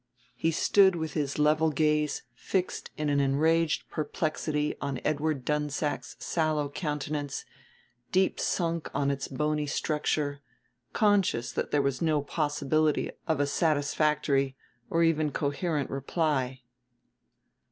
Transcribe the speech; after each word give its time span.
He 0.35 0.49
stood 0.49 0.95
with 0.95 1.13
his 1.13 1.37
level 1.37 1.69
gaze 1.69 2.23
fixed 2.33 2.89
in 2.97 3.07
an 3.09 3.19
enraged 3.19 3.87
perplexity 3.91 4.73
on 4.81 4.99
Edward 5.05 5.45
Dunsack's 5.45 6.15
sallow 6.17 6.69
countenance, 6.69 7.45
deep 8.11 8.39
sunk 8.39 8.89
on 8.95 9.11
its 9.11 9.27
bony 9.27 9.67
structure, 9.67 10.41
conscious 10.91 11.51
that 11.51 11.69
there 11.69 11.83
was 11.83 12.01
no 12.01 12.23
possibility 12.23 13.11
of 13.27 13.39
a 13.39 13.45
satisfactory 13.45 14.57
or 14.89 15.03
even 15.03 15.31
coherent 15.31 15.91
reply. 15.91 16.63